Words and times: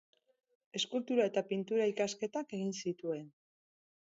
Eskultura 0.79 1.27
eta 1.31 1.43
Pintura 1.51 1.87
ikasketak 1.91 2.57
egin 2.61 2.73
zituen. 2.85 3.29